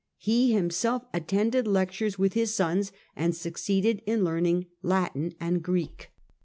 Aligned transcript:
He 0.17 0.51
himself 0.53 1.03
attended 1.13 1.67
lectures 1.67 2.17
with 2.17 2.33
his 2.33 2.55
sons, 2.55 2.91
and 3.15 3.35
succeeded 3.35 4.01
I 4.07 4.13
in 4.13 4.23
learning 4.23 4.65
Latin 4.81 5.35
and 5.39 5.61
Greek. 5.61 6.09